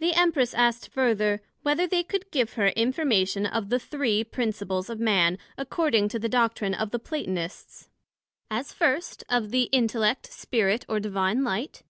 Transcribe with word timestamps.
The 0.00 0.12
Empress 0.14 0.54
asked 0.54 0.88
further, 0.90 1.40
Whether 1.62 1.86
they 1.86 2.02
could 2.02 2.32
give 2.32 2.54
her 2.54 2.70
information 2.70 3.46
of 3.46 3.68
the 3.68 3.78
three 3.78 4.24
principles 4.24 4.90
of 4.90 4.98
Man, 4.98 5.38
according 5.56 6.08
to 6.08 6.18
the 6.18 6.28
doctrine 6.28 6.74
of 6.74 6.90
the 6.90 6.98
Platonists; 6.98 7.88
as 8.50 8.72
first 8.72 9.22
of 9.28 9.52
the 9.52 9.68
Intellect, 9.70 10.26
Spirit, 10.32 10.84
or 10.88 10.98
Divine 10.98 11.44
Light. 11.44 11.84